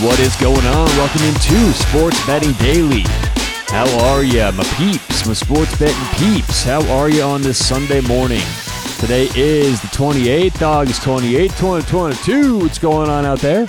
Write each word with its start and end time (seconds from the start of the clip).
what 0.00 0.18
is 0.18 0.34
going 0.36 0.64
on? 0.66 0.88
Welcome 0.96 1.22
into 1.22 1.72
Sports 1.72 2.26
Betting 2.26 2.52
Daily. 2.54 3.04
How 3.68 3.86
are 4.06 4.24
you, 4.24 4.50
my 4.52 4.64
peeps, 4.76 5.26
my 5.26 5.34
sports 5.34 5.78
betting 5.78 5.96
peeps? 6.16 6.64
How 6.64 6.84
are 6.92 7.08
you 7.08 7.22
on 7.22 7.42
this 7.42 7.64
Sunday 7.64 8.00
morning? 8.00 8.42
Today 8.98 9.28
is 9.36 9.80
the 9.80 9.88
28th, 9.88 10.62
August 10.62 11.02
28th, 11.02 11.58
2022. 11.58 12.58
What's 12.58 12.78
going 12.78 13.10
on 13.10 13.24
out 13.24 13.40
there? 13.40 13.66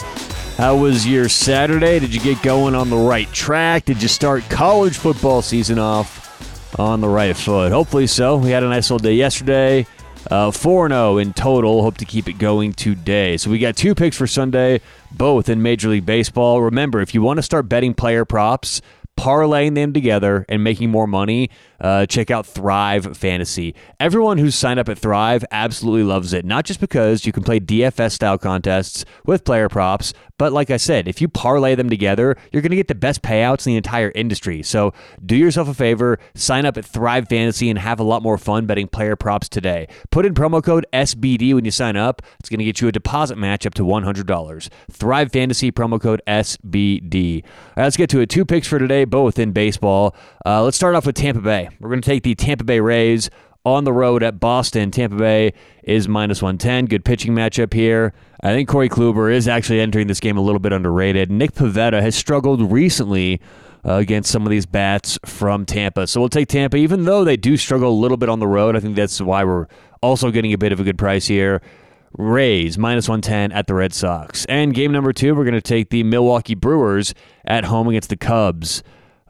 How 0.57 0.75
was 0.75 1.05
your 1.05 1.27
Saturday? 1.27 1.99
Did 1.99 2.13
you 2.13 2.21
get 2.21 2.41
going 2.41 2.75
on 2.75 2.89
the 2.89 2.97
right 2.97 3.31
track? 3.31 3.85
Did 3.85 4.01
you 4.01 4.07
start 4.07 4.43
college 4.49 4.97
football 4.97 5.41
season 5.41 5.79
off 5.79 6.79
on 6.79 7.01
the 7.01 7.09
right 7.09 7.35
foot? 7.35 7.71
Hopefully 7.71 8.07
so. 8.07 8.37
We 8.37 8.51
had 8.51 8.63
a 8.63 8.69
nice 8.69 8.89
little 8.89 9.03
day 9.03 9.15
yesterday. 9.15 9.85
Uh, 10.29 10.51
4 10.51 10.89
0 10.89 11.17
in 11.17 11.33
total. 11.33 11.81
Hope 11.81 11.97
to 11.97 12.05
keep 12.05 12.27
it 12.27 12.37
going 12.37 12.73
today. 12.73 13.37
So 13.37 13.49
we 13.49 13.59
got 13.59 13.75
two 13.75 13.93
picks 13.95 14.17
for 14.17 14.27
Sunday, 14.27 14.81
both 15.11 15.49
in 15.49 15.61
Major 15.61 15.89
League 15.89 16.05
Baseball. 16.05 16.61
Remember, 16.61 17.01
if 17.01 17.13
you 17.13 17.21
want 17.21 17.37
to 17.37 17.43
start 17.43 17.69
betting 17.69 17.93
player 17.93 18.25
props, 18.25 18.81
parlaying 19.17 19.75
them 19.75 19.93
together 19.93 20.45
and 20.49 20.63
making 20.63 20.91
more 20.91 21.07
money, 21.07 21.49
uh, 21.79 22.05
check 22.05 22.31
out 22.31 22.45
Thrive 22.45 23.17
Fantasy. 23.17 23.75
Everyone 23.99 24.37
who's 24.37 24.55
signed 24.55 24.79
up 24.79 24.89
at 24.89 24.97
Thrive 24.97 25.43
absolutely 25.51 26.03
loves 26.03 26.33
it, 26.33 26.45
not 26.45 26.65
just 26.65 26.79
because 26.79 27.25
you 27.25 27.31
can 27.31 27.43
play 27.43 27.59
DFS 27.59 28.11
style 28.11 28.37
contests 28.37 29.05
with 29.25 29.43
player 29.43 29.69
props, 29.69 30.13
but 30.37 30.51
like 30.51 30.69
I 30.69 30.77
said, 30.77 31.07
if 31.07 31.21
you 31.21 31.29
parlay 31.29 31.75
them 31.75 31.89
together, 31.89 32.35
you're 32.51 32.61
going 32.61 32.71
to 32.71 32.75
get 32.75 32.89
the 32.89 32.95
best 32.95 33.21
payouts 33.21 33.65
in 33.65 33.71
the 33.71 33.77
entire 33.77 34.11
industry. 34.15 34.61
So 34.63 34.93
do 35.25 35.35
yourself 35.35 35.69
a 35.69 35.73
favor, 35.73 36.19
sign 36.33 36.65
up 36.65 36.77
at 36.77 36.85
Thrive 36.85 37.29
Fantasy 37.29 37.69
and 37.69 37.79
have 37.79 37.99
a 37.99 38.03
lot 38.03 38.21
more 38.21 38.37
fun 38.37 38.65
betting 38.65 38.87
player 38.87 39.15
props 39.15 39.47
today. 39.47 39.87
Put 40.11 40.25
in 40.25 40.33
promo 40.33 40.61
code 40.61 40.85
SBD 40.91 41.53
when 41.53 41.63
you 41.63 41.71
sign 41.71 41.95
up. 41.95 42.21
It's 42.39 42.49
going 42.49 42.59
to 42.59 42.65
get 42.65 42.81
you 42.81 42.89
a 42.89 42.91
deposit 42.91 43.37
match 43.37 43.65
up 43.65 43.73
to 43.75 43.83
$100. 43.83 44.69
Thrive 44.91 45.31
Fantasy 45.31 45.71
promo 45.71 46.01
code 46.01 46.21
SBD. 46.27 47.43
All 47.43 47.49
right, 47.77 47.83
let's 47.83 47.97
get 47.97 48.09
to 48.09 48.19
it. 48.19 48.29
Two 48.29 48.43
picks 48.43 48.67
for 48.67 48.77
today, 48.77 49.04
both 49.05 49.39
in 49.39 49.51
baseball. 49.51 50.15
Uh, 50.45 50.63
let's 50.63 50.77
start 50.77 50.95
off 50.95 51.05
with 51.05 51.15
Tampa 51.15 51.41
Bay. 51.41 51.69
We're 51.79 51.89
going 51.89 52.01
to 52.01 52.05
take 52.05 52.23
the 52.23 52.35
Tampa 52.35 52.63
Bay 52.63 52.79
Rays 52.79 53.29
on 53.65 53.83
the 53.83 53.93
road 53.93 54.23
at 54.23 54.39
Boston. 54.39 54.91
Tampa 54.91 55.15
Bay 55.17 55.53
is 55.83 56.07
minus 56.07 56.41
110. 56.41 56.85
Good 56.85 57.03
pitching 57.03 57.33
matchup 57.33 57.73
here. 57.73 58.13
I 58.43 58.53
think 58.53 58.69
Corey 58.69 58.89
Kluber 58.89 59.33
is 59.33 59.47
actually 59.47 59.79
entering 59.79 60.07
this 60.07 60.19
game 60.19 60.37
a 60.37 60.41
little 60.41 60.59
bit 60.59 60.71
underrated. 60.71 61.31
Nick 61.31 61.53
Pivetta 61.53 62.01
has 62.01 62.15
struggled 62.15 62.71
recently 62.71 63.41
uh, 63.83 63.93
against 63.93 64.31
some 64.31 64.43
of 64.43 64.49
these 64.49 64.65
bats 64.65 65.17
from 65.25 65.65
Tampa. 65.65 66.07
So 66.07 66.19
we'll 66.19 66.29
take 66.29 66.47
Tampa, 66.47 66.77
even 66.77 67.05
though 67.05 67.23
they 67.23 67.37
do 67.37 67.57
struggle 67.57 67.89
a 67.89 67.99
little 67.99 68.17
bit 68.17 68.29
on 68.29 68.39
the 68.39 68.47
road. 68.47 68.75
I 68.75 68.79
think 68.79 68.95
that's 68.95 69.19
why 69.19 69.43
we're 69.43 69.67
also 70.01 70.31
getting 70.31 70.53
a 70.53 70.57
bit 70.57 70.71
of 70.71 70.79
a 70.79 70.83
good 70.83 70.97
price 70.97 71.25
here. 71.27 71.61
Rays 72.17 72.77
minus 72.77 73.07
110 73.07 73.51
at 73.51 73.67
the 73.67 73.73
Red 73.73 73.93
Sox. 73.93 74.45
And 74.45 74.73
game 74.73 74.91
number 74.91 75.13
two, 75.13 75.35
we're 75.35 75.43
going 75.43 75.53
to 75.53 75.61
take 75.61 75.89
the 75.89 76.03
Milwaukee 76.03 76.55
Brewers 76.55 77.13
at 77.45 77.65
home 77.65 77.87
against 77.87 78.09
the 78.09 78.17
Cubs. 78.17 78.83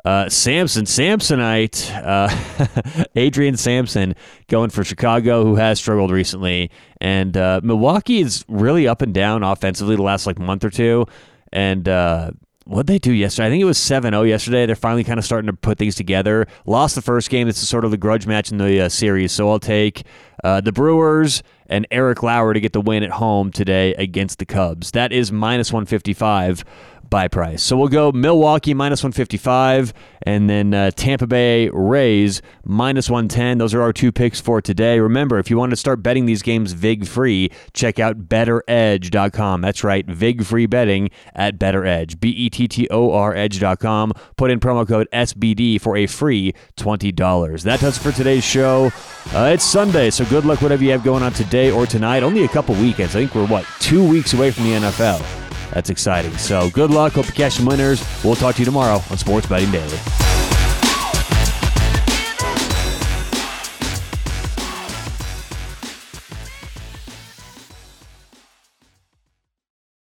Uh, 0.04 0.30
Sampson, 0.30 0.86
Samsonite, 0.86 1.92
uh, 2.06 3.04
Adrian 3.16 3.58
Sampson 3.58 4.14
going 4.48 4.70
for 4.70 4.84
Chicago, 4.84 5.44
who 5.44 5.56
has 5.56 5.80
struggled 5.80 6.12
recently. 6.12 6.70
And 7.02 7.36
uh, 7.36 7.62
Milwaukee 7.64 8.20
is 8.20 8.46
really 8.48 8.88
up 8.88 9.02
and 9.02 9.14
down 9.14 9.42
offensively 9.42 9.96
the 9.96 10.04
last 10.04 10.28
like 10.28 10.38
month 10.38 10.64
or 10.64 10.70
two. 10.70 11.08
And 11.52 11.90
uh, 11.90 12.32
what 12.66 12.88
they 12.88 12.98
do 12.98 13.14
yesterday? 13.14 13.48
I 13.48 13.50
think 13.52 13.62
it 13.62 13.66
was 13.66 13.78
7 13.78 14.12
0 14.12 14.24
yesterday. 14.24 14.66
They're 14.66 14.76
finally 14.76 15.04
kind 15.04 15.20
of 15.20 15.26
starting 15.26 15.48
to 15.48 15.54
put 15.54 15.78
things 15.78 15.96
together. 15.96 16.48
Lost 16.66 16.96
the 16.96 17.02
first 17.02 17.30
game. 17.30 17.48
This 17.48 17.62
is 17.62 17.70
sort 17.70 17.86
of 17.86 17.92
the 17.92 17.98
grudge 17.98 18.26
match 18.26 18.52
in 18.52 18.58
the 18.58 18.82
uh, 18.82 18.90
series. 18.90 19.32
So 19.32 19.50
I'll 19.50 19.60
take 19.60 20.04
uh, 20.44 20.62
the 20.62 20.72
Brewers 20.72 21.44
and 21.68 21.88
Eric 21.92 22.24
Lauer 22.24 22.54
to 22.54 22.60
get 22.60 22.74
the 22.74 22.82
win 22.82 23.04
at 23.04 23.12
home 23.12 23.52
today 23.52 23.94
against 23.96 24.40
the 24.40 24.46
Cubs. 24.46 24.92
That 24.92 25.12
is 25.12 25.32
minus 25.32 25.72
155 25.72 26.64
buy 27.10 27.28
price. 27.28 27.64
So 27.64 27.78
we'll 27.78 27.88
go 27.88 28.12
Milwaukee 28.12 28.74
minus 28.74 29.04
155 29.04 29.94
and 30.24 30.50
then 30.50 30.74
uh, 30.74 30.92
Tampa 30.92 31.28
Bay 31.28 31.70
Rays 31.70 32.42
minus 32.64 33.10
110. 33.10 33.58
Those 33.58 33.74
are 33.74 33.82
our 33.82 33.94
two 33.94 34.12
picks 34.12 34.40
for 34.40 34.62
today. 34.62 35.00
Remember, 35.00 35.40
if 35.40 35.50
you 35.50 35.58
want 35.58 35.72
to 35.72 35.76
start 35.76 36.02
betting 36.04 36.26
these 36.26 36.42
games 36.42 36.74
VIG 36.74 37.08
free, 37.08 37.52
check 37.74 38.00
out 38.00 38.28
bettoredge.com. 38.28 39.62
That's 39.62 39.84
right, 39.84 40.06
VIG 40.06 40.46
free 40.46 40.66
betting 40.66 41.10
at 41.34 41.60
BettorEdge. 41.60 42.20
B 42.20 42.30
E 42.30 42.50
T 42.50 42.68
T 42.68 42.88
O 42.90 43.12
R 43.12 43.36
edge.com. 43.36 44.14
Put 44.38 44.52
in 44.52 44.60
promo 44.60 44.88
code 44.88 45.08
SBD 45.14 45.80
for 45.80 45.96
a 45.98 46.08
free 46.08 46.54
$20. 46.78 47.64
That 47.64 47.80
does 47.80 47.98
it 47.98 48.02
for 48.02 48.12
today's 48.12 48.44
show. 48.44 48.92
Uh, 49.34 49.52
it's 49.54 49.64
Sunday, 49.64 50.10
so 50.10 50.26
good 50.26 50.46
luck 50.46 50.62
whatever 50.62 50.84
you 50.84 50.92
have 50.92 51.04
going 51.04 51.24
on 51.24 51.34
today 51.34 51.72
or 51.72 51.86
tonight. 51.86 52.24
Only 52.24 52.44
a 52.44 52.48
couple 52.48 52.76
weekends. 52.76 53.16
I 53.16 53.20
think 53.20 53.36
we're, 53.36 53.48
what, 53.48 53.66
two 53.80 54.08
weeks 54.08 54.34
away 54.34 54.52
from 54.52 54.66
the 54.66 54.72
NFL. 54.72 55.35
That's 55.76 55.90
exciting. 55.90 56.38
So 56.38 56.70
good 56.70 56.90
luck. 56.90 57.14
Hope 57.14 57.28
you 57.28 57.34
catch 57.34 57.56
some 57.56 57.66
winners. 57.66 58.02
We'll 58.24 58.36
talk 58.36 58.56
to 58.56 58.62
you 58.62 58.66
tomorrow 58.66 59.02
on 59.12 59.18
Sports 59.18 59.46
Betting 59.46 59.72
Daily. 59.72 59.98